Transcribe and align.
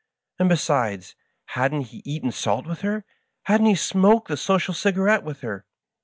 And, 0.39 0.49
besides, 0.49 1.15
hadn't 1.49 1.89
he 1.89 2.01
eaten 2.05 2.31
salt 2.31 2.65
with 2.65 2.81
her? 2.81 3.05
Hadn't 3.43 3.67
he 3.67 3.75
smoked 3.75 4.29
the 4.29 4.37
social 4.37 4.73
cigarette 4.73 5.21
with 5.21 5.41
her 5.41 5.63